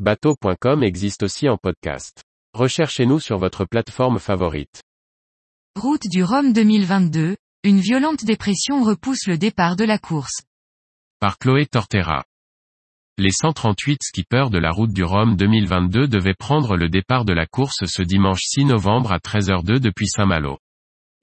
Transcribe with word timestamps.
Bateau.com 0.00 0.82
existe 0.82 1.22
aussi 1.22 1.48
en 1.48 1.56
podcast. 1.56 2.24
Recherchez-nous 2.52 3.20
sur 3.20 3.38
votre 3.38 3.64
plateforme 3.64 4.18
favorite. 4.18 4.82
Route 5.76 6.08
du 6.10 6.24
Rhum 6.24 6.52
2022, 6.52 7.36
une 7.62 7.78
violente 7.78 8.24
dépression 8.24 8.82
repousse 8.82 9.28
le 9.28 9.38
départ 9.38 9.76
de 9.76 9.84
la 9.84 9.98
course. 9.98 10.42
Par 11.20 11.38
Chloé 11.38 11.66
Tortera. 11.66 12.24
Les 13.18 13.30
138 13.30 14.02
skippers 14.02 14.50
de 14.50 14.58
la 14.58 14.72
route 14.72 14.92
du 14.92 15.04
Rhum 15.04 15.36
2022 15.36 16.08
devaient 16.08 16.34
prendre 16.34 16.76
le 16.76 16.88
départ 16.88 17.24
de 17.24 17.32
la 17.32 17.46
course 17.46 17.84
ce 17.86 18.02
dimanche 18.02 18.42
6 18.42 18.64
novembre 18.64 19.12
à 19.12 19.18
13h02 19.18 19.78
depuis 19.78 20.08
Saint-Malo. 20.08 20.58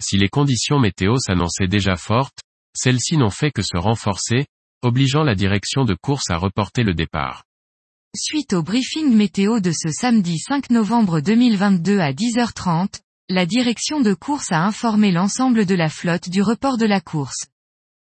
Si 0.02 0.18
les 0.18 0.30
conditions 0.30 0.80
météo 0.80 1.18
s'annonçaient 1.18 1.68
déjà 1.68 1.98
fortes, 1.98 2.40
celles-ci 2.74 3.18
n'ont 3.18 3.32
fait 3.32 3.52
que 3.52 3.64
se 3.64 3.78
renforcer, 3.78 4.46
obligeant 4.82 5.24
la 5.24 5.36
direction 5.36 5.84
de 5.84 5.94
course 6.02 6.30
à 6.30 6.38
reporter 6.38 6.84
le 6.84 6.94
départ. 6.94 7.44
Suite 8.14 8.52
au 8.52 8.62
briefing 8.62 9.16
météo 9.16 9.62
de 9.62 9.72
ce 9.72 9.90
samedi 9.90 10.38
5 10.38 10.70
novembre 10.72 11.22
2022 11.22 12.00
à 12.00 12.12
10h30, 12.12 13.00
la 13.30 13.46
direction 13.46 14.02
de 14.02 14.14
course 14.14 14.52
a 14.52 14.66
informé 14.66 15.14
l'ensemble 15.14 15.66
de 15.66 15.76
la 15.76 15.88
flotte 15.88 16.28
du 16.28 16.42
report 16.42 16.78
de 16.78 16.86
la 16.86 17.00
course. 17.00 17.46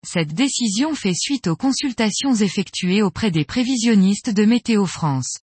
Cette 0.05 0.35
décision 0.35 0.97
fait 0.97 1.15
suite 1.15 1.47
aux 1.47 1.55
consultations 1.55 2.35
effectuées 2.35 3.01
auprès 3.01 3.31
des 3.31 3.45
prévisionnistes 3.45 4.31
de 4.31 4.45
Météo 4.45 4.87
France. 4.87 5.39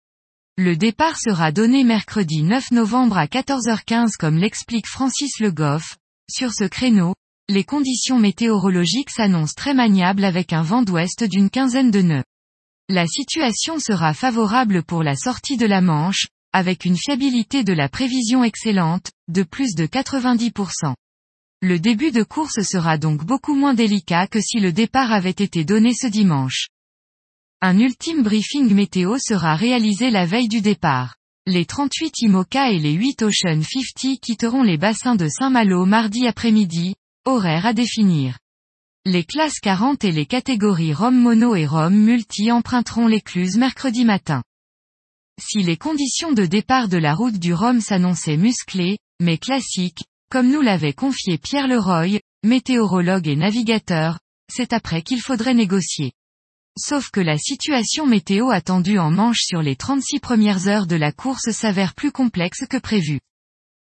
Le 0.55 0.77
départ 0.77 1.19
sera 1.19 1.51
donné 1.51 1.83
mercredi 1.83 2.41
9 2.41 2.71
novembre 2.71 3.17
à 3.17 3.25
14h15 3.25 4.11
comme 4.17 4.37
l'explique 4.37 4.87
Francis 4.87 5.37
Le 5.41 5.51
Goff. 5.51 5.97
Sur 6.31 6.53
ce 6.53 6.63
créneau, 6.63 7.13
les 7.49 7.65
conditions 7.65 8.19
météorologiques 8.19 9.11
s'annoncent 9.11 9.55
très 9.57 9.73
maniables 9.73 10.23
avec 10.23 10.53
un 10.53 10.61
vent 10.61 10.81
d'ouest 10.81 11.25
d'une 11.25 11.49
quinzaine 11.49 11.91
de 11.91 12.01
nœuds. 12.01 12.23
La 12.87 13.07
situation 13.07 13.79
sera 13.79 14.13
favorable 14.13 14.83
pour 14.83 15.01
la 15.01 15.15
sortie 15.15 15.57
de 15.57 15.65
la 15.65 15.81
Manche, 15.81 16.27
avec 16.53 16.85
une 16.85 16.97
fiabilité 16.97 17.63
de 17.63 17.73
la 17.73 17.89
prévision 17.89 18.43
excellente, 18.43 19.09
de 19.27 19.41
plus 19.41 19.73
de 19.73 19.87
90%. 19.87 20.93
Le 21.63 21.79
début 21.79 22.11
de 22.11 22.21
course 22.21 22.61
sera 22.61 22.99
donc 22.99 23.25
beaucoup 23.25 23.55
moins 23.55 23.73
délicat 23.73 24.27
que 24.27 24.39
si 24.39 24.59
le 24.59 24.71
départ 24.71 25.11
avait 25.11 25.31
été 25.31 25.65
donné 25.65 25.95
ce 25.95 26.05
dimanche. 26.05 26.67
Un 27.59 27.79
ultime 27.79 28.21
briefing 28.21 28.71
météo 28.71 29.17
sera 29.17 29.55
réalisé 29.55 30.11
la 30.11 30.27
veille 30.27 30.47
du 30.47 30.61
départ. 30.61 31.15
Les 31.47 31.65
38 31.65 32.21
IMOCA 32.21 32.69
et 32.69 32.77
les 32.77 32.93
8 32.93 33.23
Ocean 33.23 33.63
50 33.63 34.19
quitteront 34.21 34.61
les 34.61 34.77
bassins 34.77 35.15
de 35.15 35.27
Saint-Malo 35.27 35.87
mardi 35.87 36.27
après-midi, 36.27 36.93
horaire 37.25 37.65
à 37.65 37.73
définir. 37.73 38.37
Les 39.07 39.23
classes 39.23 39.59
40 39.59 40.03
et 40.03 40.11
les 40.11 40.25
catégories 40.25 40.91
Rome 40.91 41.21
Mono 41.21 41.53
et 41.53 41.67
Rome 41.67 41.93
Multi 41.93 42.51
emprunteront 42.51 43.05
l'écluse 43.05 43.55
mercredi 43.55 44.03
matin. 44.03 44.41
Si 45.39 45.61
les 45.61 45.77
conditions 45.77 46.31
de 46.31 46.47
départ 46.47 46.87
de 46.87 46.97
la 46.97 47.13
route 47.13 47.37
du 47.37 47.53
Rhum 47.53 47.81
s'annonçaient 47.81 48.35
musclées, 48.35 48.97
mais 49.19 49.37
classiques, 49.37 50.05
comme 50.31 50.49
nous 50.49 50.61
l'avait 50.61 50.93
confié 50.93 51.37
Pierre 51.37 51.67
Leroy, 51.67 52.19
météorologue 52.43 53.27
et 53.27 53.35
navigateur, 53.35 54.17
c'est 54.51 54.73
après 54.73 55.03
qu'il 55.03 55.21
faudrait 55.21 55.53
négocier. 55.53 56.13
Sauf 56.75 57.11
que 57.11 57.21
la 57.21 57.37
situation 57.37 58.07
météo 58.07 58.49
attendue 58.49 58.97
en 58.97 59.11
Manche 59.11 59.43
sur 59.43 59.61
les 59.61 59.75
36 59.75 60.19
premières 60.19 60.67
heures 60.67 60.87
de 60.87 60.95
la 60.95 61.11
course 61.11 61.51
s'avère 61.51 61.93
plus 61.93 62.11
complexe 62.11 62.65
que 62.67 62.77
prévu. 62.77 63.19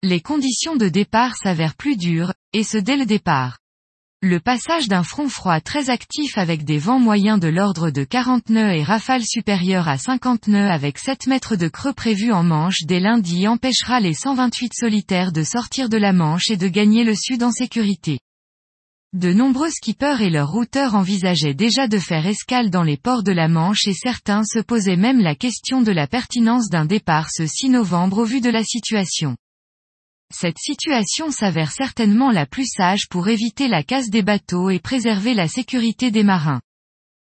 Les 0.01 0.19
conditions 0.19 0.77
de 0.77 0.89
départ 0.89 1.35
s'avèrent 1.35 1.75
plus 1.75 1.95
dures, 1.95 2.33
et 2.53 2.63
ce 2.63 2.79
dès 2.79 2.97
le 2.97 3.05
départ. 3.05 3.60
Le 4.23 4.39
passage 4.39 4.87
d'un 4.87 5.01
front 5.01 5.27
froid 5.27 5.59
très 5.61 5.89
actif 5.89 6.37
avec 6.37 6.63
des 6.63 6.77
vents 6.77 6.99
moyens 6.99 7.39
de 7.39 7.47
l'ordre 7.47 7.89
de 7.89 8.03
40 8.03 8.51
nœuds 8.51 8.71
et 8.71 8.83
rafales 8.83 9.25
supérieures 9.25 9.87
à 9.87 9.97
50 9.97 10.47
nœuds 10.47 10.69
avec 10.69 10.99
7 10.99 11.25
mètres 11.25 11.55
de 11.55 11.67
creux 11.67 11.93
prévus 11.93 12.31
en 12.31 12.43
Manche 12.43 12.83
dès 12.83 12.99
lundi 12.99 13.47
empêchera 13.47 13.99
les 13.99 14.13
128 14.13 14.73
solitaires 14.75 15.31
de 15.31 15.41
sortir 15.41 15.89
de 15.89 15.97
la 15.97 16.13
Manche 16.13 16.51
et 16.51 16.57
de 16.57 16.67
gagner 16.67 17.03
le 17.03 17.15
sud 17.15 17.41
en 17.41 17.51
sécurité. 17.51 18.19
De 19.13 19.33
nombreux 19.33 19.71
skippers 19.71 20.21
et 20.21 20.29
leurs 20.29 20.51
routeurs 20.51 20.93
envisageaient 20.93 21.55
déjà 21.55 21.87
de 21.87 21.97
faire 21.97 22.27
escale 22.27 22.69
dans 22.69 22.83
les 22.83 22.97
ports 22.97 23.23
de 23.23 23.31
la 23.31 23.47
Manche 23.47 23.87
et 23.87 23.95
certains 23.95 24.43
se 24.43 24.59
posaient 24.59 24.97
même 24.97 25.19
la 25.19 25.33
question 25.33 25.81
de 25.81 25.91
la 25.91 26.05
pertinence 26.05 26.69
d'un 26.69 26.85
départ 26.85 27.31
ce 27.31 27.47
6 27.47 27.69
novembre 27.69 28.19
au 28.19 28.25
vu 28.25 28.39
de 28.39 28.51
la 28.51 28.63
situation. 28.63 29.35
Cette 30.33 30.57
situation 30.59 31.29
s'avère 31.29 31.71
certainement 31.71 32.31
la 32.31 32.45
plus 32.45 32.65
sage 32.65 33.07
pour 33.09 33.27
éviter 33.27 33.67
la 33.67 33.83
casse 33.83 34.09
des 34.09 34.23
bateaux 34.23 34.69
et 34.69 34.79
préserver 34.79 35.33
la 35.33 35.47
sécurité 35.47 36.09
des 36.09 36.23
marins. 36.23 36.61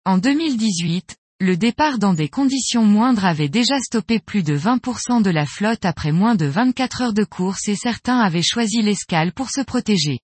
En 0.05 0.19
2018, 0.19 1.17
le 1.41 1.57
départ 1.57 1.97
dans 1.97 2.13
des 2.13 2.29
conditions 2.29 2.85
moindres 2.85 3.25
avait 3.25 3.49
déjà 3.49 3.79
stoppé 3.79 4.19
plus 4.19 4.43
de 4.43 4.57
20% 4.57 5.23
de 5.23 5.29
la 5.29 5.45
flotte 5.45 5.85
après 5.85 6.11
moins 6.11 6.35
de 6.35 6.45
24 6.45 7.01
heures 7.01 7.13
de 7.13 7.23
course 7.23 7.67
et 7.67 7.75
certains 7.75 8.19
avaient 8.19 8.43
choisi 8.43 8.81
l'escale 8.81 9.33
pour 9.33 9.49
se 9.49 9.61
protéger. 9.61 10.19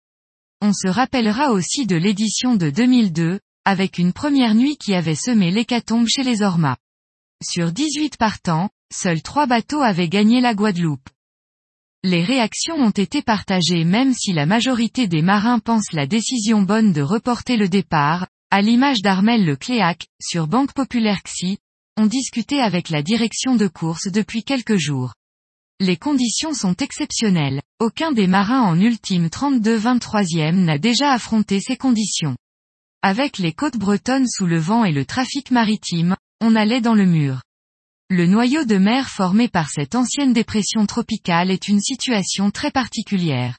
On 0.61 0.71
se 0.71 0.87
rappellera 0.87 1.51
aussi 1.51 1.85
de 1.85 1.95
l'édition 1.95 2.55
de 2.55 2.69
2002, 2.69 3.39
avec 3.65 3.97
une 3.97 4.13
première 4.13 4.53
nuit 4.53 4.77
qui 4.77 4.93
avait 4.93 5.15
semé 5.15 5.51
l'hécatombe 5.51 6.07
chez 6.07 6.23
les 6.23 6.43
Ormas. 6.43 6.77
Sur 7.43 7.71
18 7.71 8.17
partants, 8.17 8.69
seuls 8.93 9.21
3 9.21 9.47
bateaux 9.47 9.81
avaient 9.81 10.09
gagné 10.09 10.39
la 10.39 10.53
Guadeloupe. 10.53 11.09
Les 12.07 12.23
réactions 12.23 12.75
ont 12.75 12.91
été 12.91 13.23
partagées 13.23 13.83
même 13.83 14.13
si 14.13 14.31
la 14.31 14.45
majorité 14.45 15.07
des 15.07 15.23
marins 15.23 15.57
pensent 15.57 15.91
la 15.91 16.05
décision 16.05 16.61
bonne 16.61 16.93
de 16.93 17.01
reporter 17.01 17.57
le 17.57 17.67
départ, 17.67 18.27
à 18.51 18.61
l'image 18.61 19.01
d'Armel 19.01 19.43
Le 19.43 19.55
Cléac, 19.55 20.05
sur 20.21 20.45
Banque 20.45 20.71
Populaire 20.73 21.21
XI, 21.25 21.57
ont 21.97 22.05
discuté 22.05 22.61
avec 22.61 22.89
la 22.89 23.01
direction 23.01 23.55
de 23.55 23.67
course 23.67 24.11
depuis 24.11 24.43
quelques 24.43 24.75
jours. 24.77 25.15
Les 25.79 25.97
conditions 25.97 26.53
sont 26.53 26.75
exceptionnelles, 26.75 27.63
aucun 27.79 28.11
des 28.11 28.27
marins 28.27 28.61
en 28.61 28.79
ultime 28.79 29.25
32-23e 29.25 30.63
n'a 30.63 30.77
déjà 30.77 31.11
affronté 31.11 31.59
ces 31.59 31.75
conditions. 31.75 32.37
Avec 33.01 33.39
les 33.39 33.51
côtes 33.51 33.77
bretonnes 33.77 34.27
sous 34.27 34.45
le 34.45 34.59
vent 34.59 34.85
et 34.85 34.91
le 34.91 35.05
trafic 35.05 35.49
maritime, 35.49 36.15
on 36.39 36.55
allait 36.55 36.81
dans 36.81 36.93
le 36.93 37.07
mur. 37.07 37.41
Le 38.11 38.27
noyau 38.27 38.65
de 38.65 38.77
mer 38.77 39.09
formé 39.09 39.47
par 39.47 39.71
cette 39.71 39.95
ancienne 39.95 40.31
dépression 40.31 40.85
tropicale 40.85 41.49
est 41.49 41.67
une 41.67 41.81
situation 41.81 42.51
très 42.51 42.69
particulière. 42.69 43.57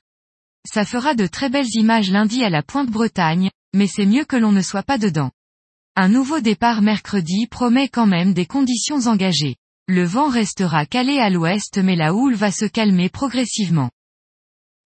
Ça 0.65 0.85
fera 0.85 1.15
de 1.15 1.27
très 1.27 1.49
belles 1.49 1.75
images 1.75 2.13
lundi 2.13 2.45
à 2.45 2.49
la 2.49 2.63
Pointe 2.63 2.89
Bretagne, 2.89 3.51
mais 3.75 3.89
c'est 3.89 4.07
mieux 4.07 4.25
que 4.25 4.37
l'on 4.37 4.53
ne 4.53 4.63
soit 4.63 4.85
pas 4.85 4.99
dedans. 4.99 5.33
Un 5.97 6.09
nouveau 6.09 6.39
départ 6.39 6.81
mercredi 6.81 7.49
promet 7.49 7.89
quand 7.89 8.07
même 8.07 8.35
des 8.35 8.47
conditions 8.47 9.09
engagées. 9.09 9.57
Le 9.89 10.05
vent 10.05 10.29
restera 10.29 10.87
calé 10.87 11.19
à 11.19 11.29
l'ouest 11.29 11.79
mais 11.79 11.97
la 11.97 12.15
houle 12.15 12.37
va 12.37 12.53
se 12.53 12.67
calmer 12.67 13.09
progressivement. 13.09 13.91